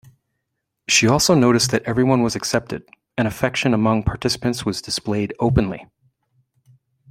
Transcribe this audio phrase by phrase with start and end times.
[0.87, 5.85] She also noticed that everyone was accepted, and affection among participants was displayed openly.